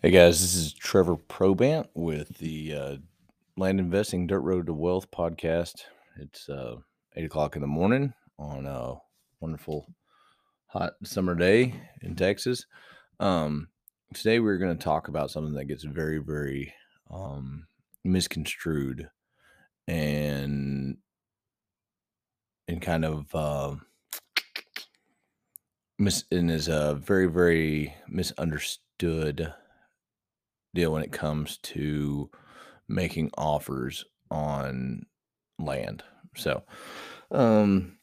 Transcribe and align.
Hey 0.00 0.12
guys, 0.12 0.40
this 0.40 0.54
is 0.54 0.72
Trevor 0.74 1.16
Probant 1.16 1.88
with 1.92 2.38
the 2.38 2.72
uh, 2.72 2.96
Land 3.56 3.80
Investing 3.80 4.28
Dirt 4.28 4.42
Road 4.42 4.66
to 4.66 4.72
Wealth 4.72 5.10
podcast. 5.10 5.82
It's 6.20 6.48
uh, 6.48 6.76
eight 7.16 7.24
o'clock 7.24 7.56
in 7.56 7.62
the 7.62 7.66
morning 7.66 8.14
on 8.38 8.64
a 8.64 8.94
wonderful 9.40 9.92
hot 10.68 10.92
summer 11.02 11.34
day 11.34 11.74
in 12.00 12.14
Texas. 12.14 12.64
Um, 13.18 13.70
today 14.14 14.38
we're 14.38 14.58
going 14.58 14.78
to 14.78 14.84
talk 14.84 15.08
about 15.08 15.32
something 15.32 15.54
that 15.54 15.64
gets 15.64 15.82
very, 15.82 16.18
very 16.18 16.72
um, 17.10 17.66
misconstrued 18.04 19.10
and 19.88 20.96
and 22.68 22.80
kind 22.80 23.04
of 23.04 23.34
uh, 23.34 23.74
mis 25.98 26.22
and 26.30 26.52
is 26.52 26.68
a 26.68 26.94
very, 26.94 27.26
very 27.26 27.96
misunderstood 28.06 29.52
deal 30.74 30.92
when 30.92 31.02
it 31.02 31.12
comes 31.12 31.58
to 31.58 32.30
making 32.88 33.30
offers 33.36 34.04
on 34.30 35.06
land. 35.58 36.02
So, 36.36 36.62
um, 37.30 37.98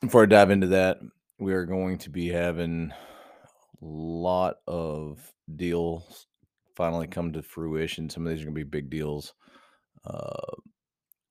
before 0.00 0.24
I 0.24 0.26
dive 0.26 0.50
into 0.50 0.66
that, 0.68 0.98
we 1.38 1.54
are 1.54 1.64
going 1.64 1.98
to 1.98 2.10
be 2.10 2.28
having 2.28 2.92
a 2.92 3.84
lot 3.84 4.56
of 4.66 5.32
deals 5.56 6.26
finally 6.76 7.06
come 7.06 7.32
to 7.32 7.42
fruition. 7.42 8.10
Some 8.10 8.26
of 8.26 8.30
these 8.30 8.42
are 8.42 8.46
going 8.46 8.54
to 8.54 8.64
be 8.64 8.68
big 8.68 8.90
deals. 8.90 9.34
Uh, 10.04 10.56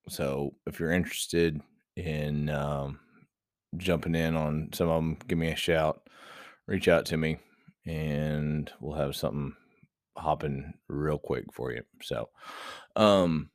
so, 0.10 0.56
if 0.66 0.80
you're 0.80 0.92
interested 0.92 1.62
in 1.96 2.50
um, 2.50 3.00
jumping 3.78 4.16
in 4.16 4.36
on 4.36 4.70
some 4.74 4.90
of 4.90 4.96
them, 4.96 5.18
give 5.28 5.38
me 5.38 5.50
a 5.50 5.56
shout, 5.56 6.08
reach 6.68 6.88
out 6.88 7.06
to 7.08 7.18
me, 7.18 7.38
and 7.86 8.72
we'll 8.80 8.98
have 8.98 9.16
something 9.16 9.54
hopping 10.16 10.74
real 10.88 11.18
quick 11.18 11.46
for 11.54 11.72
you. 11.72 11.84
So, 12.02 12.30
um, 12.96 13.50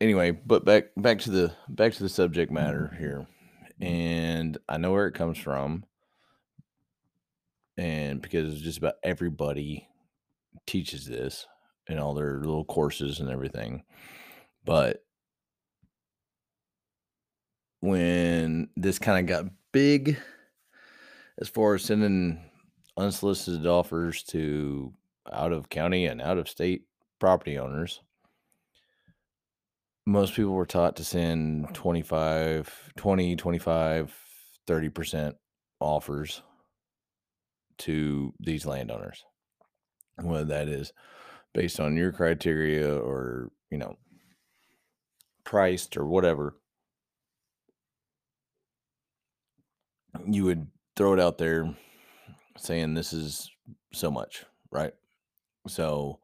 anyway, 0.00 0.30
but 0.32 0.64
back 0.64 0.84
back 0.96 1.20
to 1.20 1.30
the 1.30 1.54
back 1.68 1.92
to 1.94 2.02
the 2.02 2.08
subject 2.08 2.50
matter 2.52 2.94
here, 2.98 3.26
and 3.80 4.56
I 4.68 4.78
know 4.78 4.92
where 4.92 5.06
it 5.06 5.14
comes 5.14 5.38
from, 5.38 5.84
and 7.76 8.20
because 8.20 8.60
just 8.60 8.78
about 8.78 8.94
everybody 9.02 9.88
teaches 10.66 11.06
this 11.06 11.46
in 11.88 11.98
all 11.98 12.14
their 12.14 12.38
little 12.38 12.64
courses 12.64 13.20
and 13.20 13.30
everything, 13.30 13.84
but 14.64 15.02
when 17.80 18.68
this 18.76 18.98
kind 18.98 19.20
of 19.20 19.26
got 19.26 19.52
big 19.72 20.18
as 21.38 21.48
far 21.48 21.74
as 21.74 21.84
sending 21.84 22.40
unsolicited 22.96 23.66
offers 23.66 24.22
to 24.24 24.92
out 25.32 25.52
of 25.52 25.68
county 25.68 26.06
and 26.06 26.20
out 26.20 26.38
of 26.38 26.48
state 26.48 26.82
property 27.18 27.58
owners. 27.58 28.00
Most 30.06 30.34
people 30.34 30.52
were 30.52 30.66
taught 30.66 30.96
to 30.96 31.04
send 31.04 31.74
25 31.74 32.92
20 32.96 33.36
25 33.36 34.14
30% 34.68 35.34
offers 35.80 36.42
to 37.78 38.32
these 38.40 38.66
landowners. 38.66 39.24
Whether 40.20 40.44
that 40.46 40.68
is 40.68 40.92
based 41.52 41.80
on 41.80 41.96
your 41.96 42.12
criteria 42.12 42.96
or 42.96 43.50
you 43.70 43.78
know 43.78 43.96
priced 45.44 45.96
or 45.96 46.06
whatever 46.06 46.56
you 50.26 50.44
would 50.44 50.66
throw 50.96 51.12
it 51.12 51.20
out 51.20 51.38
there 51.38 51.74
saying 52.58 52.94
this 52.94 53.12
is 53.12 53.50
so 53.92 54.10
much 54.10 54.44
right 54.70 54.92
so 55.66 56.18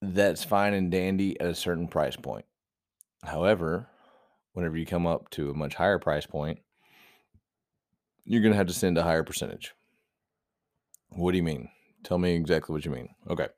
that's 0.00 0.44
fine 0.44 0.74
and 0.74 0.90
dandy 0.90 1.38
at 1.40 1.46
a 1.46 1.54
certain 1.54 1.88
price 1.88 2.16
point. 2.16 2.44
However, 3.22 3.88
whenever 4.52 4.76
you 4.76 4.86
come 4.86 5.06
up 5.06 5.30
to 5.30 5.50
a 5.50 5.54
much 5.54 5.74
higher 5.74 5.98
price 5.98 6.26
point, 6.26 6.58
you're 8.24 8.42
going 8.42 8.52
to 8.52 8.58
have 8.58 8.66
to 8.66 8.72
send 8.72 8.98
a 8.98 9.02
higher 9.02 9.24
percentage. 9.24 9.74
What 11.10 11.32
do 11.32 11.36
you 11.36 11.42
mean? 11.42 11.68
Tell 12.02 12.18
me 12.18 12.34
exactly 12.34 12.72
what 12.72 12.84
you 12.84 12.90
mean. 12.90 13.08
Okay. 13.28 13.48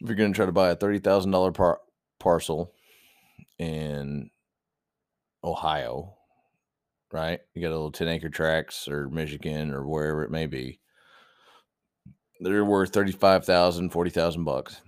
If 0.00 0.08
you're 0.08 0.16
going 0.16 0.32
to 0.32 0.36
try 0.36 0.46
to 0.46 0.52
buy 0.52 0.70
a 0.70 0.76
$30,000 0.76 1.54
par- 1.54 1.80
parcel 2.18 2.72
in 3.58 4.30
Ohio, 5.44 6.14
right? 7.12 7.40
You 7.54 7.62
got 7.62 7.68
a 7.68 7.76
little 7.76 7.92
10 7.92 8.08
acre 8.08 8.30
tracts 8.30 8.88
or 8.88 9.08
Michigan 9.08 9.72
or 9.72 9.86
wherever 9.86 10.22
it 10.22 10.30
may 10.30 10.46
be 10.46 10.80
they're 12.40 12.64
worth 12.64 12.92
35,000, 12.92 13.90
40,000 13.90 14.44
bucks. 14.44 14.80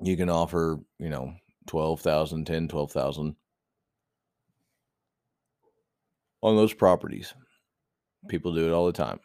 You 0.00 0.16
can 0.16 0.30
offer, 0.30 0.80
you 0.98 1.10
know, 1.10 1.34
12,000, 1.66 2.46
10, 2.46 2.68
12,000 2.68 3.36
on 6.42 6.56
those 6.56 6.72
properties. 6.72 7.34
People 8.28 8.54
do 8.54 8.66
it 8.66 8.72
all 8.72 8.86
the 8.86 8.92
time. 8.92 9.20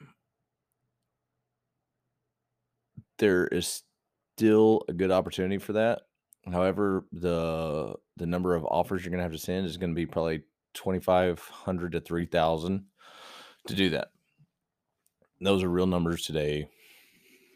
There 3.19 3.47
is 3.47 3.83
still 4.35 4.83
a 4.89 4.93
good 4.93 5.11
opportunity 5.11 5.59
for 5.59 5.73
that. 5.73 6.01
However, 6.51 7.05
the 7.11 7.93
the 8.17 8.25
number 8.25 8.55
of 8.55 8.65
offers 8.65 9.03
you're 9.03 9.11
going 9.11 9.19
to 9.19 9.23
have 9.23 9.31
to 9.31 9.37
send 9.37 9.67
is 9.67 9.77
going 9.77 9.91
to 9.91 9.95
be 9.95 10.07
probably 10.07 10.41
2500 10.73 11.91
to 11.91 12.01
3000 12.01 12.85
to 13.67 13.75
do 13.75 13.89
that. 13.91 14.09
Those 15.39 15.63
are 15.63 15.69
real 15.69 15.85
numbers 15.85 16.25
today 16.25 16.67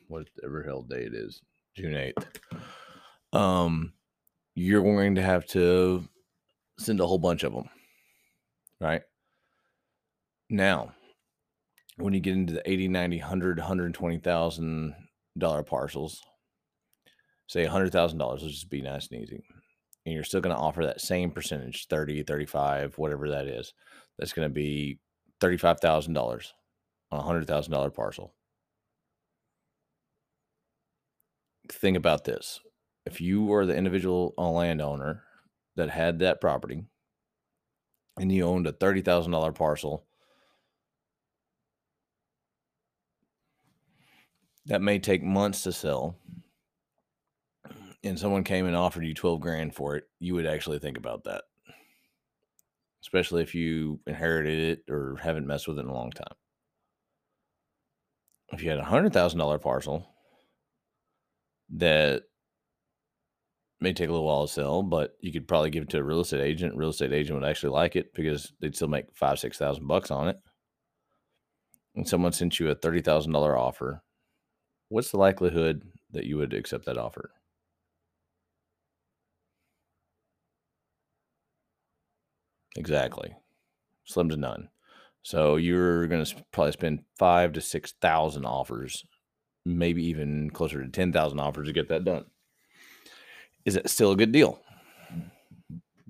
whatever 0.07 0.63
hell 0.63 0.81
day 0.83 1.03
it 1.03 1.13
is, 1.13 1.41
June 1.75 1.93
8th, 1.93 3.37
um, 3.37 3.93
you're 4.55 4.83
going 4.83 5.15
to 5.15 5.21
have 5.21 5.45
to 5.47 6.07
send 6.79 6.99
a 6.99 7.07
whole 7.07 7.17
bunch 7.17 7.43
of 7.43 7.53
them. 7.53 7.69
Right. 8.79 9.01
Now, 10.49 10.93
when 11.97 12.13
you 12.13 12.19
get 12.19 12.35
into 12.35 12.53
the 12.53 12.69
80, 12.69 12.89
90, 12.89 13.19
100, 13.19 13.57
120,000 13.57 14.95
dollar 15.37 15.63
parcels, 15.63 16.21
say 17.47 17.65
$100,000, 17.65 18.31
let's 18.31 18.43
just 18.43 18.69
be 18.69 18.81
nice 18.81 19.07
and 19.11 19.21
easy. 19.21 19.43
And 20.05 20.13
you're 20.13 20.23
still 20.23 20.41
going 20.41 20.55
to 20.55 20.61
offer 20.61 20.85
that 20.85 21.01
same 21.01 21.31
percentage, 21.31 21.87
30, 21.87 22.23
35, 22.23 22.97
whatever 22.97 23.29
that 23.29 23.47
is. 23.47 23.73
That's 24.19 24.33
going 24.33 24.47
to 24.47 24.53
be 24.53 24.99
$35,000 25.41 26.47
on 27.11 27.19
a 27.19 27.45
$100,000 27.45 27.93
parcel. 27.93 28.34
Think 31.71 31.97
about 31.97 32.23
this. 32.25 32.59
If 33.05 33.21
you 33.21 33.51
are 33.53 33.65
the 33.65 33.75
individual 33.75 34.33
uh, 34.37 34.49
landowner 34.49 35.23
that 35.75 35.89
had 35.89 36.19
that 36.19 36.41
property 36.41 36.83
and 38.17 38.31
you 38.31 38.45
owned 38.45 38.67
a 38.67 38.71
$30,000 38.71 39.55
parcel, 39.55 40.05
that 44.65 44.81
may 44.81 44.97
take 44.97 45.23
months 45.23 45.61
to 45.63 45.71
sell 45.71 46.17
and 48.03 48.19
someone 48.19 48.43
came 48.43 48.65
and 48.65 48.75
offered 48.75 49.05
you 49.05 49.13
12 49.13 49.39
grand 49.39 49.75
for 49.75 49.95
it, 49.95 50.05
you 50.19 50.35
would 50.35 50.45
actually 50.45 50.79
think 50.79 50.97
about 50.97 51.23
that. 51.23 51.43
Especially 53.01 53.43
if 53.43 53.53
you 53.53 53.99
inherited 54.07 54.59
it 54.59 54.91
or 54.91 55.17
haven't 55.21 55.47
messed 55.47 55.67
with 55.67 55.77
it 55.77 55.81
in 55.81 55.87
a 55.87 55.93
long 55.93 56.11
time. 56.11 56.35
If 58.51 58.63
you 58.63 58.69
had 58.69 58.79
a 58.79 58.83
$100,000 58.83 59.61
parcel 59.61 60.14
that 61.69 62.23
may 63.81 63.93
take 63.93 64.09
a 64.09 64.11
little 64.11 64.25
while 64.25 64.47
to 64.47 64.53
sell, 64.53 64.83
but 64.83 65.15
you 65.19 65.31
could 65.31 65.47
probably 65.47 65.69
give 65.69 65.83
it 65.83 65.89
to 65.89 65.99
a 65.99 66.03
real 66.03 66.21
estate 66.21 66.41
agent. 66.41 66.75
Real 66.75 66.89
estate 66.89 67.13
agent 67.13 67.39
would 67.39 67.47
actually 67.47 67.71
like 67.71 67.95
it 67.95 68.13
because 68.13 68.51
they'd 68.59 68.75
still 68.75 68.87
make 68.87 69.05
five, 69.13 69.39
six 69.39 69.57
thousand 69.57 69.87
bucks 69.87 70.11
on 70.11 70.27
it. 70.29 70.37
And 71.95 72.07
someone 72.07 72.31
sent 72.33 72.59
you 72.59 72.69
a 72.69 72.75
thirty 72.75 73.01
thousand 73.01 73.31
dollar 73.33 73.57
offer. 73.57 74.01
What's 74.89 75.11
the 75.11 75.17
likelihood 75.17 75.83
that 76.11 76.25
you 76.25 76.37
would 76.37 76.53
accept 76.53 76.85
that 76.85 76.97
offer? 76.97 77.31
Exactly. 82.77 83.35
Slim 84.05 84.29
to 84.29 84.37
none. 84.37 84.69
So 85.23 85.55
you're 85.55 86.07
going 86.07 86.23
to 86.23 86.35
probably 86.51 86.73
spend 86.73 87.03
five 87.17 87.53
to 87.53 87.61
six 87.61 87.93
thousand 88.01 88.45
offers 88.45 89.03
maybe 89.65 90.05
even 90.05 90.49
closer 90.51 90.83
to 90.83 90.89
10,000 90.89 91.39
offers 91.39 91.67
to 91.67 91.73
get 91.73 91.89
that 91.89 92.05
done. 92.05 92.25
Is 93.65 93.75
it 93.75 93.89
still 93.89 94.11
a 94.11 94.15
good 94.15 94.31
deal? 94.31 94.61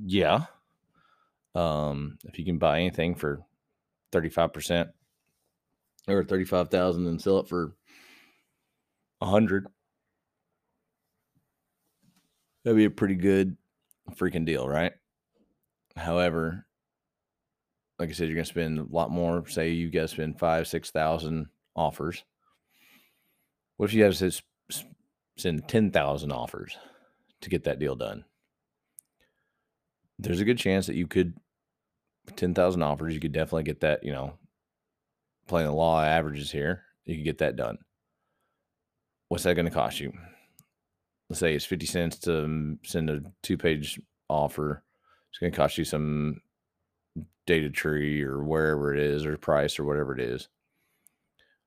Yeah. 0.06 0.46
Um, 1.56 2.18
if 2.26 2.38
you 2.38 2.44
can 2.44 2.58
buy 2.58 2.80
anything 2.80 3.16
for 3.16 3.42
35% 4.12 4.90
or 6.08 6.24
35,000 6.24 7.08
and 7.08 7.22
sell 7.22 7.40
it 7.40 7.48
for 7.48 7.76
100, 9.20 9.68
that'd 12.64 12.76
be 12.76 12.86
a 12.86 12.90
pretty 12.90 13.16
good 13.16 13.56
freaking 14.12 14.46
deal, 14.46 14.68
right? 14.68 14.92
However, 15.96 16.66
like 18.00 18.10
I 18.10 18.12
said, 18.12 18.28
you're 18.28 18.36
going 18.36 18.46
to 18.46 18.50
spend 18.50 18.80
a 18.80 18.84
lot 18.90 19.12
more. 19.12 19.48
Say 19.48 19.70
you 19.70 19.90
guys 19.90 20.12
spend 20.12 20.38
five, 20.38 20.68
6,000 20.68 21.48
offers. 21.76 22.24
What 23.78 23.90
if 23.90 23.94
you 23.94 24.04
have 24.04 24.18
to 24.18 24.32
send 25.38 25.68
10,000 25.68 26.32
offers 26.32 26.78
to 27.42 27.50
get 27.50 27.64
that 27.66 27.80
deal 27.80 27.96
done? 27.96 28.26
There's 30.18 30.40
a 30.40 30.46
good 30.46 30.58
chance 30.58 30.88
that 30.88 30.96
you 30.96 31.08
could 31.08 31.34
10,000 32.36 32.82
offers, 32.82 33.14
you 33.14 33.20
could 33.20 33.34
definitely 33.34 33.64
get 33.64 33.82
that, 33.82 34.04
you 34.04 34.12
know, 34.12 34.34
playing 35.48 35.68
the 35.68 35.74
law 35.74 36.02
averages 36.02 36.52
here, 36.52 36.84
you 37.06 37.16
could 37.16 37.26
get 37.26 37.38
that 37.40 37.56
done. 37.56 37.78
What's 39.30 39.44
that 39.44 39.56
going 39.56 39.66
to 39.66 39.72
cost 39.72 40.00
you? 40.00 40.14
Let's 41.30 41.40
say 41.40 41.56
it's 41.56 41.66
50 41.66 41.86
cents 41.86 42.20
to 42.20 42.30
mm, 42.30 42.78
send 42.84 43.10
a 43.10 43.22
two 43.42 43.58
page 43.58 44.00
offer. 44.30 44.84
It's 45.30 45.40
going 45.40 45.52
to 45.52 45.58
cost 45.58 45.78
you 45.78 45.84
some 45.84 46.42
DataTree 47.48 48.22
or 48.24 48.44
wherever 48.44 48.94
it 48.94 49.00
is 49.00 49.26
or 49.26 49.38
price 49.38 49.80
or 49.80 49.84
whatever 49.84 50.14
it 50.14 50.22
is. 50.22 50.48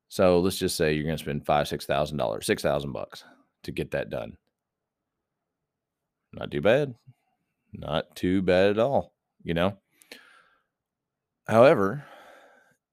So 0.09 0.41
let's 0.41 0.57
just 0.57 0.77
say 0.77 0.95
you're 0.95 1.05
going 1.05 1.17
to 1.17 1.23
spend 1.23 1.47
five, 1.47 1.69
six 1.69 1.85
thousand 1.87 2.17
dollars, 2.17 2.47
six 2.47 2.63
thousand 2.63 2.93
bucks 2.93 3.25
to 3.65 3.73
get 3.73 3.91
that 3.91 4.11
done. 4.11 4.37
Not 6.33 6.51
too 6.51 6.61
bad. 6.61 6.95
Not 7.73 8.17
too 8.17 8.43
bad 8.43 8.71
at 8.71 8.79
all, 8.79 9.13
you 9.43 9.55
know? 9.55 9.77
However, 11.47 12.05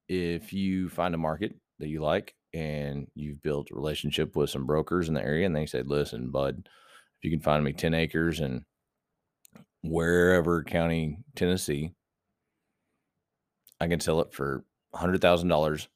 if 0.08 0.52
you 0.52 0.88
find 0.88 1.14
a 1.14 1.18
market 1.18 1.54
that 1.78 1.88
you 1.88 2.00
like 2.00 2.34
and 2.54 3.06
you've 3.14 3.42
built 3.42 3.70
a 3.70 3.74
relationship 3.74 4.36
with 4.36 4.50
some 4.50 4.66
brokers 4.66 5.08
in 5.08 5.14
the 5.14 5.22
area 5.22 5.46
and 5.46 5.54
they 5.54 5.66
say, 5.66 5.82
listen, 5.82 6.30
bud, 6.30 6.62
if 6.64 7.24
you 7.24 7.30
can 7.30 7.40
find 7.40 7.64
me 7.64 7.72
10 7.72 7.94
acres 7.94 8.40
in 8.40 8.64
wherever 9.82 10.62
county, 10.62 11.18
Tennessee, 11.34 11.92
I 13.80 13.88
can 13.88 14.00
sell 14.00 14.20
it 14.20 14.32
for 14.32 14.64
$100,000 14.94 15.86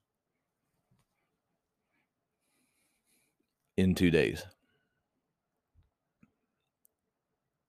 in 3.81 3.95
two 3.95 4.11
days. 4.11 4.45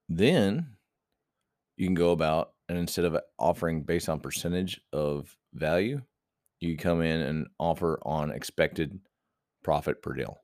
Then 0.10 0.76
you 1.78 1.88
can 1.88 1.96
go 1.96 2.12
about 2.12 2.54
and 2.68 2.78
instead 2.78 3.06
of 3.06 3.18
offering 3.40 3.84
based 3.84 4.10
on 4.10 4.20
percentage 4.20 4.80
of 4.94 5.36
value, 5.54 6.02
you 6.60 6.78
come 6.78 7.02
in 7.02 7.22
and 7.22 7.48
offer 7.60 8.00
on 8.04 8.32
expected 8.32 9.00
profit 9.64 10.02
per 10.02 10.14
deal. 10.14 10.38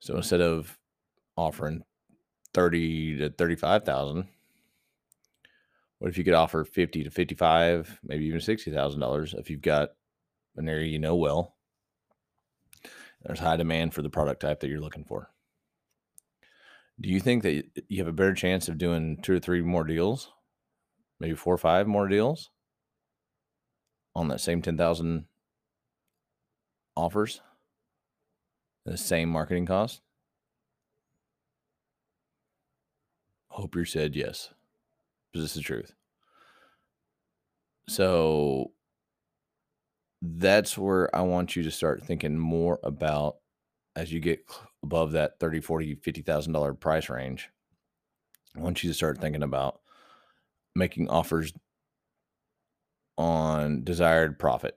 So 0.00 0.16
instead 0.16 0.40
of 0.40 0.78
offering 1.36 1.82
30 2.54 3.18
to 3.18 3.30
35,000, 3.30 4.26
what 5.98 6.08
if 6.08 6.16
you 6.16 6.24
could 6.24 6.34
offer 6.34 6.64
50 6.64 7.04
to 7.04 7.10
55, 7.10 8.00
maybe 8.02 8.24
even 8.26 8.40
$60,000 8.40 9.38
if 9.38 9.50
you've 9.50 9.60
got 9.60 9.90
an 10.56 10.68
area 10.68 10.88
you 10.88 10.98
know 10.98 11.16
well? 11.16 11.54
There's 13.22 13.40
high 13.40 13.56
demand 13.56 13.94
for 13.94 14.02
the 14.02 14.10
product 14.10 14.40
type 14.40 14.60
that 14.60 14.68
you're 14.68 14.80
looking 14.80 15.04
for. 15.04 15.30
Do 17.00 17.08
you 17.08 17.20
think 17.20 17.42
that 17.42 17.64
you 17.88 17.98
have 17.98 18.08
a 18.08 18.12
better 18.12 18.34
chance 18.34 18.68
of 18.68 18.78
doing 18.78 19.18
two 19.22 19.34
or 19.34 19.38
three 19.38 19.62
more 19.62 19.84
deals, 19.84 20.32
maybe 21.18 21.34
four 21.34 21.54
or 21.54 21.58
five 21.58 21.86
more 21.86 22.08
deals 22.08 22.50
on 24.14 24.28
that 24.28 24.40
same 24.40 24.60
10,000 24.60 25.26
offers, 26.96 27.40
the 28.84 28.96
same 28.96 29.30
marketing 29.30 29.66
cost? 29.66 30.00
Hope 33.48 33.74
you 33.74 33.84
said 33.84 34.14
yes, 34.14 34.50
because 35.32 35.44
this 35.44 35.50
is 35.52 35.56
the 35.56 35.62
truth. 35.62 35.94
So 37.88 38.72
that's 40.22 40.76
where 40.76 41.14
I 41.14 41.22
want 41.22 41.56
you 41.56 41.62
to 41.62 41.70
start 41.70 42.02
thinking 42.02 42.38
more 42.38 42.78
about 42.82 43.36
as 43.96 44.12
you 44.12 44.20
get 44.20 44.44
above 44.82 45.12
that 45.12 45.38
30, 45.40 45.60
40, 45.60 45.94
50,000 45.96 46.52
dollar 46.52 46.74
price 46.74 47.08
range. 47.08 47.50
I 48.56 48.60
want 48.60 48.82
you 48.82 48.90
to 48.90 48.94
start 48.94 49.18
thinking 49.18 49.42
about 49.42 49.80
making 50.74 51.08
offers 51.08 51.52
on 53.16 53.84
desired 53.84 54.38
profit. 54.38 54.76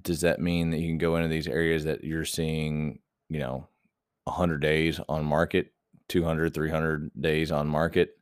Does 0.00 0.22
that 0.22 0.40
mean 0.40 0.70
that 0.70 0.80
you 0.80 0.88
can 0.88 0.98
go 0.98 1.16
into 1.16 1.28
these 1.28 1.48
areas 1.48 1.84
that 1.84 2.04
you're 2.04 2.24
seeing, 2.24 2.98
you 3.28 3.38
know, 3.38 3.68
100 4.24 4.58
days 4.58 5.00
on 5.08 5.24
market, 5.24 5.72
200, 6.08 6.52
300 6.52 7.10
days 7.20 7.52
on 7.52 7.68
market, 7.68 8.16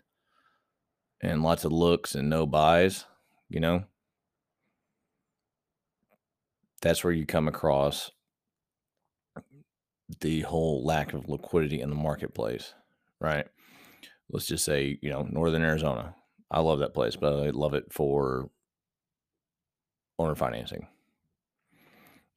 and 1.20 1.42
lots 1.42 1.64
of 1.64 1.72
looks 1.72 2.14
and 2.14 2.28
no 2.28 2.46
buys, 2.46 3.06
you 3.52 3.60
know? 3.60 3.84
That's 6.80 7.04
where 7.04 7.12
you 7.12 7.26
come 7.26 7.46
across 7.46 8.10
the 10.20 10.40
whole 10.40 10.84
lack 10.84 11.12
of 11.12 11.28
liquidity 11.28 11.80
in 11.80 11.90
the 11.90 11.96
marketplace, 11.96 12.74
right? 13.20 13.46
Let's 14.30 14.46
just 14.46 14.64
say, 14.64 14.98
you 15.00 15.10
know, 15.10 15.26
Northern 15.30 15.62
Arizona. 15.62 16.14
I 16.50 16.60
love 16.60 16.80
that 16.80 16.94
place, 16.94 17.16
but 17.16 17.32
I 17.34 17.50
love 17.50 17.74
it 17.74 17.92
for 17.92 18.50
owner 20.18 20.34
financing. 20.34 20.86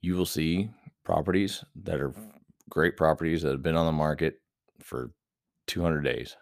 You 0.02 0.16
will 0.16 0.26
see 0.26 0.70
properties 1.04 1.64
that 1.84 2.00
are 2.00 2.14
great 2.70 2.98
properties 2.98 3.42
that 3.42 3.52
have 3.52 3.64
been 3.64 3.78
on 3.78 3.86
the 3.86 3.92
market 3.92 4.42
for 4.82 5.12
200 5.68 6.02
days. 6.02 6.36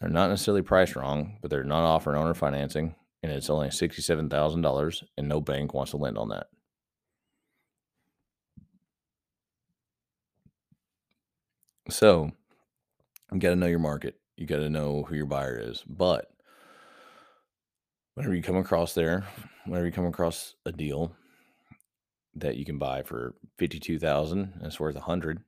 They're 0.00 0.10
not 0.10 0.30
necessarily 0.30 0.62
priced 0.62 0.96
wrong, 0.96 1.38
but 1.40 1.50
they're 1.50 1.64
not 1.64 1.84
offering 1.84 2.16
owner 2.16 2.34
financing, 2.34 2.94
and 3.22 3.30
it's 3.30 3.50
only 3.50 3.68
$67,000, 3.68 5.04
and 5.16 5.28
no 5.28 5.40
bank 5.40 5.74
wants 5.74 5.92
to 5.92 5.96
lend 5.96 6.18
on 6.18 6.30
that. 6.30 6.48
So 11.88 12.32
you 13.32 13.38
got 13.38 13.50
to 13.50 13.56
know 13.56 13.66
your 13.66 13.78
market. 13.78 14.16
You 14.36 14.46
got 14.46 14.56
to 14.56 14.70
know 14.70 15.02
who 15.02 15.14
your 15.14 15.26
buyer 15.26 15.58
is. 15.58 15.84
But 15.86 16.32
whenever 18.14 18.34
you 18.34 18.42
come 18.42 18.56
across 18.56 18.94
there, 18.94 19.24
whenever 19.66 19.86
you 19.86 19.92
come 19.92 20.06
across 20.06 20.54
a 20.64 20.72
deal 20.72 21.14
that 22.34 22.56
you 22.56 22.64
can 22.64 22.78
buy 22.78 23.02
for 23.02 23.34
52,000 23.58 24.54
and 24.54 24.66
it's 24.66 24.80
worth 24.80 24.94
100, 24.94 25.42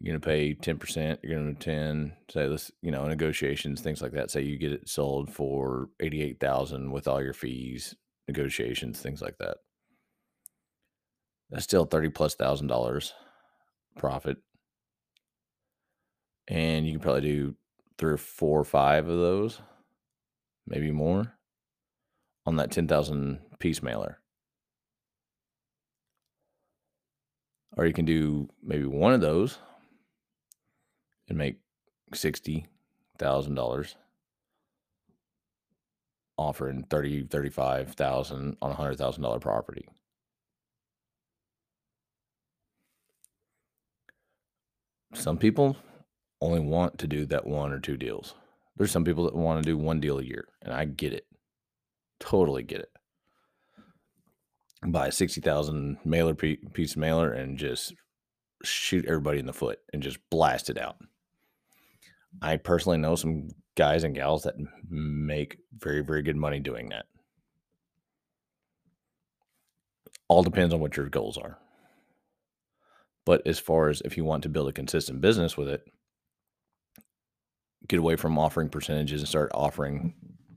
you're 0.00 0.18
going 0.18 0.20
to 0.20 0.26
pay 0.26 0.54
10%, 0.54 1.18
you're 1.22 1.40
going 1.40 1.56
to 1.56 1.64
10, 1.64 2.12
say 2.30 2.48
this, 2.48 2.70
you 2.82 2.90
know, 2.90 3.06
negotiations, 3.06 3.80
things 3.80 4.02
like 4.02 4.12
that. 4.12 4.30
Say 4.30 4.42
you 4.42 4.58
get 4.58 4.72
it 4.72 4.88
sold 4.88 5.30
for 5.30 5.88
88,000 6.00 6.90
with 6.92 7.08
all 7.08 7.22
your 7.22 7.32
fees, 7.32 7.94
negotiations, 8.28 9.00
things 9.00 9.22
like 9.22 9.38
that. 9.38 9.58
That's 11.50 11.64
still 11.64 11.84
30 11.86 12.10
plus 12.10 12.34
thousand 12.34 12.66
dollars 12.66 13.14
profit 13.96 14.36
and 16.48 16.86
you 16.86 16.92
can 16.92 17.00
probably 17.00 17.22
do 17.22 17.54
three 17.98 18.12
or 18.12 18.18
four 18.18 18.60
or 18.60 18.64
five 18.64 19.08
of 19.08 19.18
those, 19.18 19.60
maybe 20.66 20.90
more, 20.90 21.34
on 22.44 22.56
that 22.56 22.70
10,000 22.70 23.40
piece 23.58 23.82
mailer. 23.82 24.20
Or 27.76 27.86
you 27.86 27.92
can 27.92 28.04
do 28.04 28.48
maybe 28.62 28.86
one 28.86 29.12
of 29.12 29.20
those 29.20 29.58
and 31.28 31.38
make 31.38 31.58
$60,000 32.12 33.94
offering 36.38 36.84
30, 36.90 37.24
35,000 37.24 38.56
on 38.60 38.70
a 38.70 38.74
$100,000 38.74 39.40
property. 39.40 39.88
Some 45.14 45.38
people 45.38 45.76
only 46.42 46.60
want 46.60 46.98
to 46.98 47.06
do 47.06 47.24
that 47.26 47.46
one 47.46 47.72
or 47.72 47.80
two 47.80 47.96
deals. 47.96 48.34
There's 48.76 48.90
some 48.90 49.04
people 49.04 49.24
that 49.24 49.34
want 49.34 49.62
to 49.62 49.70
do 49.70 49.78
one 49.78 50.00
deal 50.00 50.18
a 50.18 50.22
year, 50.22 50.46
and 50.60 50.74
I 50.74 50.84
get 50.84 51.14
it. 51.14 51.26
Totally 52.20 52.62
get 52.62 52.80
it. 52.80 52.90
Buy 54.84 55.06
a 55.06 55.12
60,000 55.12 55.98
mailer 56.04 56.34
piece 56.34 56.92
of 56.92 56.98
mailer 56.98 57.32
and 57.32 57.56
just 57.56 57.94
shoot 58.62 59.06
everybody 59.06 59.38
in 59.38 59.46
the 59.46 59.54
foot 59.54 59.78
and 59.92 60.02
just 60.02 60.18
blast 60.30 60.68
it 60.68 60.78
out. 60.78 60.96
I 62.42 62.56
personally 62.56 62.98
know 62.98 63.16
some 63.16 63.48
guys 63.76 64.04
and 64.04 64.14
gals 64.14 64.42
that 64.44 64.54
make 64.88 65.58
very, 65.76 66.02
very 66.02 66.22
good 66.22 66.36
money 66.36 66.60
doing 66.60 66.88
that. 66.90 67.06
All 70.28 70.42
depends 70.42 70.74
on 70.74 70.80
what 70.80 70.96
your 70.96 71.08
goals 71.08 71.38
are. 71.38 71.58
But 73.24 73.46
as 73.46 73.58
far 73.58 73.88
as 73.88 74.00
if 74.02 74.16
you 74.16 74.24
want 74.24 74.42
to 74.44 74.48
build 74.48 74.68
a 74.68 74.72
consistent 74.72 75.20
business 75.20 75.56
with 75.56 75.68
it, 75.68 75.82
get 77.88 77.98
away 77.98 78.16
from 78.16 78.38
offering 78.38 78.68
percentages 78.68 79.20
and 79.20 79.28
start 79.28 79.50
offering 79.54 80.14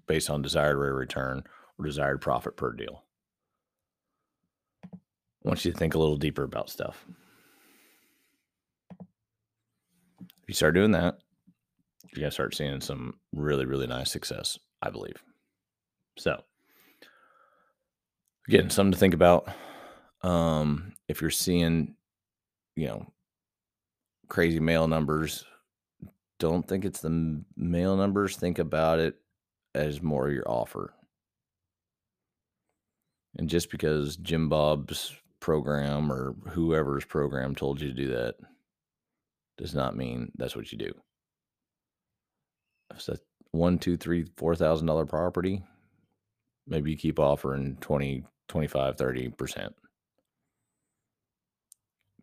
based 0.07 0.29
on 0.29 0.41
desired 0.41 0.77
rate 0.77 0.89
of 0.89 0.95
return 0.95 1.43
or 1.77 1.86
desired 1.86 2.21
profit 2.21 2.57
per 2.57 2.74
deal. 2.74 3.03
I 4.83 4.98
want 5.43 5.63
you 5.63 5.71
to 5.71 5.77
think 5.77 5.93
a 5.93 6.00
little 6.00 6.17
deeper 6.17 6.43
about 6.43 6.69
stuff. 6.69 7.05
If 9.00 10.48
you 10.48 10.53
start 10.53 10.74
doing 10.74 10.91
that, 10.91 11.19
you're 12.13 12.21
going 12.21 12.29
to 12.29 12.33
start 12.33 12.55
seeing 12.55 12.81
some 12.81 13.15
really, 13.33 13.65
really 13.65 13.87
nice 13.87 14.11
success, 14.11 14.57
I 14.81 14.89
believe. 14.89 15.21
So, 16.17 16.41
again, 18.47 18.69
something 18.69 18.91
to 18.91 18.97
think 18.97 19.13
about. 19.13 19.49
Um, 20.21 20.93
if 21.07 21.21
you're 21.21 21.29
seeing, 21.29 21.95
you 22.75 22.87
know, 22.87 23.05
crazy 24.27 24.59
mail 24.59 24.87
numbers, 24.87 25.45
don't 26.39 26.67
think 26.67 26.85
it's 26.85 27.01
the 27.01 27.43
mail 27.55 27.95
numbers. 27.95 28.37
Think 28.37 28.59
about 28.59 28.99
it 28.99 29.15
as 29.75 30.01
more 30.01 30.27
of 30.27 30.33
your 30.33 30.49
offer. 30.49 30.93
And 33.37 33.49
just 33.49 33.69
because 33.69 34.17
Jim 34.17 34.49
Bob's 34.49 35.13
program 35.39 36.11
or 36.11 36.35
whoever's 36.49 37.05
program 37.05 37.55
told 37.55 37.79
you 37.79 37.89
to 37.89 37.93
do 37.93 38.07
that 38.07 38.35
does 39.57 39.75
not 39.75 39.95
mean 39.95 40.31
that's 40.37 40.55
what 40.55 40.71
you 40.71 40.77
do. 40.77 40.93
It's 42.99 43.09
a 43.09 43.19
one, 43.51 43.79
two, 43.79 43.97
three, 43.97 44.25
four 44.37 44.55
thousand 44.55 44.87
dollar 44.87 45.05
property, 45.05 45.63
maybe 46.67 46.91
you 46.91 46.97
keep 46.97 47.19
offering 47.19 47.77
20, 47.81 48.23
25, 48.47 48.97
30 48.97 49.29
percent. 49.29 49.75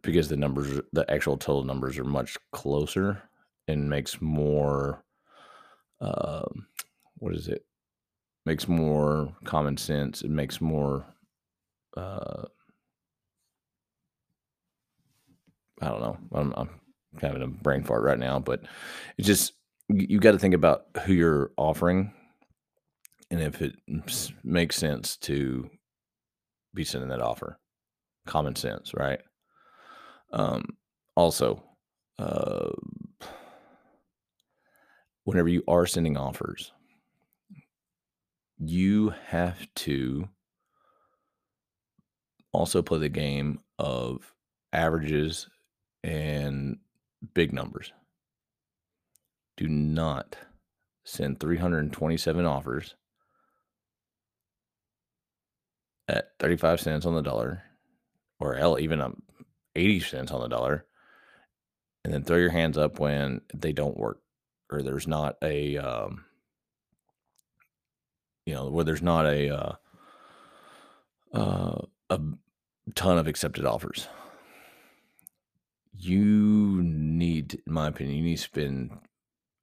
Because 0.03 0.29
the 0.29 0.37
numbers, 0.37 0.81
the 0.93 1.11
actual 1.11 1.37
total 1.37 1.65
numbers 1.65 1.99
are 1.99 2.05
much 2.05 2.37
closer 2.53 3.23
and 3.67 3.91
makes 3.91 4.21
more 4.21 5.03
uh, 6.01 6.45
what 7.19 7.35
is 7.35 7.49
it? 7.49 7.65
Makes 8.45 8.69
more 8.69 9.33
common 9.45 9.77
sense. 9.77 10.23
It 10.23 10.31
makes 10.31 10.61
more 10.61 11.07
uh, 11.97 12.45
I 15.83 15.89
don't 15.89 16.01
know. 16.01 16.19
I'm, 16.33 16.55
I'm 16.57 16.71
having 17.21 17.43
a 17.43 17.47
brain 17.47 17.83
fart 17.83 18.03
right 18.03 18.19
now, 18.19 18.39
but 18.39 18.63
it 19.19 19.23
just 19.23 19.53
you, 19.89 20.19
got 20.19 20.33
to 20.33 20.39
think 20.39 20.55
about 20.55 20.87
who 21.05 21.13
you're 21.13 21.53
offering 21.57 22.13
and 23.31 23.41
if 23.41 23.63
it 23.63 23.77
makes 24.45 24.77
sense 24.77 25.17
to 25.19 25.71
be 26.75 26.85
sending 26.85 27.11
that 27.11 27.21
offer. 27.21 27.59
Common 28.27 28.57
sense, 28.57 28.93
right? 28.95 29.21
Um, 30.33 30.77
also, 31.17 31.63
uh, 32.19 32.71
whenever 35.25 35.49
you 35.49 35.63
are 35.69 35.87
sending 35.87 36.17
offers, 36.17 36.73
you 38.59 39.13
have 39.27 39.67
to 39.75 40.29
also 42.53 42.83
play 42.83 42.99
the 42.99 43.09
game 43.09 43.61
of 43.79 44.33
averages 44.73 45.49
and 46.03 46.79
big 47.35 47.53
numbers. 47.53 47.93
Do 49.57 49.69
not 49.69 50.37
send 51.05 51.41
327 51.41 52.45
offers 52.45 52.95
at 56.09 56.33
35 56.39 56.81
cents 56.81 57.07
on 57.07 57.15
the 57.15 57.23
dollar 57.23 57.63
or 58.39 58.55
hell, 58.55 58.79
even 58.79 59.01
um, 59.01 59.23
80 59.75 60.01
cents 60.01 60.33
on 60.33 60.41
the 60.41 60.49
dollar 60.49 60.85
and 62.07 62.15
then 62.15 62.23
throw 62.23 62.37
your 62.37 62.51
hands 62.51 62.79
up 62.79 63.01
when 63.01 63.41
they 63.53 63.73
don't 63.73 63.97
work 63.97 64.21
or 64.71 64.81
there's 64.81 65.09
not 65.09 65.37
a 65.43 65.77
um, 65.77 66.25
you 68.45 68.55
know 68.55 68.71
where 68.71 68.85
there's 68.85 69.03
not 69.03 69.27
a 69.27 69.51
uh, 69.51 69.73
uh, 71.33 71.79
a 72.11 72.21
ton 72.95 73.19
of 73.19 73.27
accepted 73.27 73.67
offers. 73.67 74.07
You 75.99 76.81
need 76.85 77.61
in 77.67 77.73
my 77.73 77.89
opinion 77.89 78.19
you 78.19 78.23
need 78.23 78.37
to 78.37 78.43
spend 78.43 78.91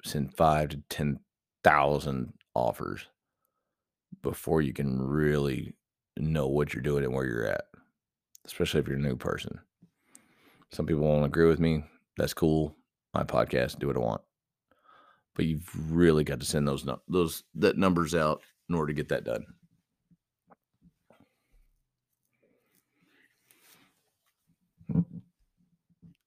send 0.04 0.36
five 0.36 0.70
to 0.70 0.82
ten 0.90 1.20
thousand 1.64 2.34
offers 2.56 3.08
before 4.22 4.62
you 4.62 4.74
can 4.74 5.02
really 5.02 5.76
know 6.18 6.48
what 6.48 6.74
you're 6.74 6.84
doing 6.84 7.04
and 7.04 7.14
where 7.14 7.26
you're 7.26 7.48
at 7.48 7.66
especially 8.46 8.80
if 8.80 8.88
you're 8.88 8.98
a 8.98 9.02
new 9.02 9.16
person 9.16 9.60
some 10.72 10.86
people 10.86 11.04
won't 11.04 11.26
agree 11.26 11.48
with 11.48 11.60
me 11.60 11.84
that's 12.18 12.34
cool 12.34 12.76
my 13.14 13.24
podcast 13.24 13.80
do 13.80 13.88
what 13.88 13.96
i 13.96 14.00
want 14.00 14.22
but 15.36 15.46
you've 15.46 15.70
really 15.92 16.24
got 16.24 16.40
to 16.40 16.46
send 16.46 16.68
those 16.68 16.88
those 17.08 17.44
that 17.56 17.78
numbers 17.78 18.14
out 18.14 18.42
in 18.70 18.76
order 18.76 18.94
to 18.94 18.96
get 18.96 19.10
that 19.10 19.24
done. 19.24 19.46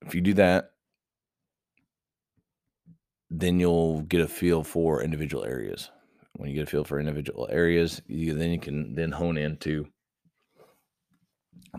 If 0.04 0.14
you 0.14 0.20
do 0.20 0.34
that, 0.34 0.70
then 3.40 3.60
you'll 3.60 4.02
get 4.02 4.20
a 4.20 4.28
feel 4.28 4.62
for 4.62 5.02
individual 5.02 5.44
areas. 5.44 5.90
When 6.34 6.48
you 6.48 6.54
get 6.54 6.68
a 6.68 6.70
feel 6.70 6.84
for 6.84 7.00
individual 7.00 7.48
areas, 7.50 8.02
you 8.06 8.34
then 8.34 8.50
you 8.50 8.58
can 8.58 8.94
then 8.94 9.12
hone 9.12 9.38
into 9.38 9.86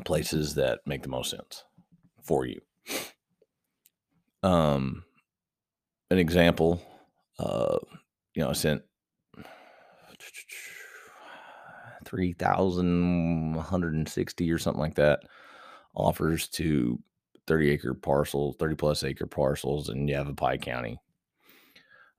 places 0.06 0.56
that 0.56 0.80
make 0.86 1.04
the 1.04 1.10
most 1.10 1.30
sense 1.30 1.64
for 2.24 2.46
you. 2.46 2.60
Um, 4.44 5.04
an 6.10 6.18
example 6.18 6.82
uh, 7.40 7.78
you 8.34 8.44
know, 8.44 8.50
I 8.50 8.54
sent 8.54 8.82
3,160 12.06 14.52
or 14.52 14.58
something 14.58 14.80
like 14.80 14.96
that 14.96 15.20
offers 15.94 16.48
to 16.50 17.00
30 17.48 17.70
acre 17.72 17.94
parcels, 17.94 18.56
30 18.60 18.76
plus 18.76 19.04
acre 19.04 19.26
parcels 19.26 19.90
in 19.90 20.08
Yavapai 20.08 20.58
County. 20.58 21.02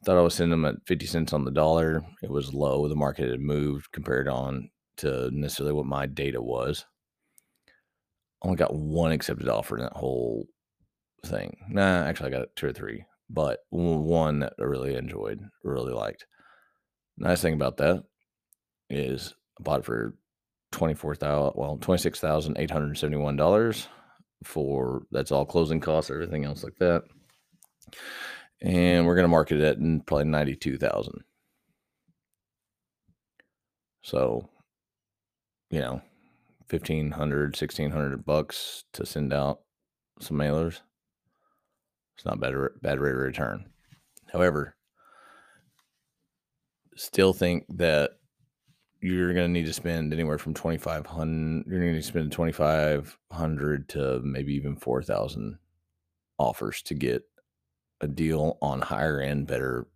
Thought 0.04 0.18
I 0.18 0.22
was 0.22 0.34
sending 0.34 0.50
them 0.50 0.64
at 0.64 0.86
50 0.86 1.06
cents 1.06 1.32
on 1.32 1.44
the 1.44 1.50
dollar. 1.50 2.04
It 2.22 2.30
was 2.30 2.54
low. 2.54 2.86
The 2.88 2.94
market 2.94 3.30
had 3.30 3.40
moved 3.40 3.90
compared 3.92 4.28
on 4.28 4.70
to 4.98 5.30
necessarily 5.32 5.74
what 5.74 5.86
my 5.86 6.06
data 6.06 6.40
was. 6.40 6.84
I 8.42 8.46
only 8.46 8.56
got 8.56 8.74
one 8.74 9.10
accepted 9.10 9.48
offer 9.48 9.76
in 9.76 9.82
that 9.82 9.92
whole 9.92 10.46
thing. 11.26 11.56
Nah, 11.68 12.04
actually, 12.04 12.28
I 12.28 12.38
got 12.38 12.54
two 12.54 12.68
or 12.68 12.72
three 12.72 13.04
but 13.30 13.60
one 13.70 14.40
that 14.40 14.54
I 14.58 14.62
really 14.62 14.94
enjoyed, 14.94 15.40
really 15.62 15.92
liked. 15.92 16.26
Nice 17.16 17.42
thing 17.42 17.54
about 17.54 17.76
that 17.78 18.04
is 18.90 19.34
I 19.58 19.62
bought 19.62 19.80
it 19.80 19.84
for 19.84 20.14
twenty 20.72 20.94
four 20.94 21.14
thousand, 21.14 21.60
well, 21.60 21.76
twenty 21.78 22.00
six 22.00 22.20
thousand 22.20 22.58
eight 22.58 22.70
hundred 22.70 22.96
seventy 22.96 23.18
one 23.18 23.36
dollars 23.36 23.88
for 24.44 25.02
that's 25.10 25.32
all 25.32 25.44
closing 25.44 25.80
costs, 25.80 26.10
everything 26.10 26.44
else 26.44 26.62
like 26.62 26.76
that. 26.78 27.02
And 28.60 29.06
we're 29.06 29.16
gonna 29.16 29.28
market 29.28 29.60
it 29.60 29.64
at 29.64 30.06
probably 30.06 30.24
ninety 30.24 30.56
two 30.56 30.78
thousand. 30.78 31.22
So, 34.02 34.48
you 35.70 35.80
know, 35.80 36.00
1500 36.70 37.48
1600 37.48 38.24
bucks 38.24 38.84
to 38.94 39.04
send 39.04 39.32
out 39.32 39.60
some 40.20 40.38
mailers 40.38 40.80
it's 42.18 42.24
not 42.24 42.40
bad, 42.40 42.54
bad 42.82 42.98
rate 42.98 43.12
of 43.12 43.18
return. 43.18 43.66
However, 44.32 44.74
still 46.96 47.32
think 47.32 47.64
that 47.76 48.10
you're 49.00 49.32
going 49.34 49.46
to 49.46 49.52
need 49.52 49.66
to 49.66 49.72
spend 49.72 50.12
anywhere 50.12 50.38
from 50.38 50.52
2500 50.52 51.64
you're 51.68 51.78
going 51.78 51.92
to 51.92 51.94
need 51.94 52.02
to 52.02 52.08
spend 52.08 52.32
2500 52.32 53.88
to 53.90 54.20
maybe 54.24 54.52
even 54.54 54.74
4000 54.74 55.58
offers 56.40 56.82
to 56.82 56.94
get 56.94 57.22
a 58.00 58.06
deal 58.06 58.58
on 58.62 58.80
higher 58.80 59.20
end 59.20 59.46
better 59.46 59.86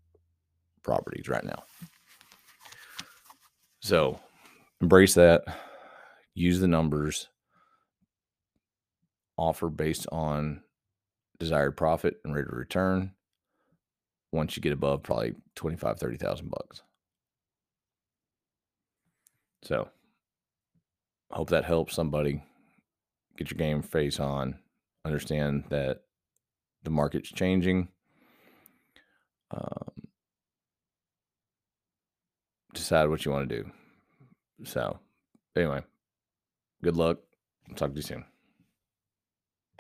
properties 0.83 1.29
right 1.29 1.45
now 1.45 1.63
so 3.81 4.19
embrace 4.81 5.15
that 5.15 5.45
use 6.35 6.61
the 6.61 6.69
numbers 6.69 7.29
offer 9.37 9.69
based 9.69 10.07
on 10.13 10.63
desired 11.39 11.77
profit 11.77 12.17
and 12.25 12.35
rate 12.35 12.47
of 12.47 12.53
return 12.53 13.13
once 14.33 14.57
you 14.57 14.63
get 14.63 14.73
above 14.73 15.03
probably 15.03 15.35
25 15.57 15.99
30,000 15.99 16.51
bucks. 16.51 16.83
So, 19.65 19.89
hope 21.31 21.51
that 21.51 21.65
helps 21.65 21.95
somebody 21.95 22.43
get 23.37 23.51
your 23.51 23.59
game 23.59 23.83
face 23.83 24.19
on, 24.19 24.59
understand 25.05 25.65
that 25.71 26.03
the 26.85 26.91
market's 26.91 27.31
changing. 27.31 27.89
Um, 29.51 30.09
decide 32.75 33.09
what 33.09 33.25
you 33.25 33.33
want 33.33 33.49
to 33.49 33.63
do. 33.63 33.71
So, 34.65 34.99
anyway, 35.57 35.83
good 36.83 36.97
luck. 36.97 37.19
Talk 37.77 37.91
to 37.91 37.97
you 37.97 38.03
soon. 38.03 38.25